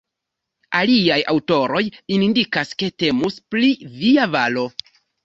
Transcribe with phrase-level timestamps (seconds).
[0.77, 1.81] Aliaj aŭtoroj
[2.15, 4.65] indikas ke temus pri "via valo".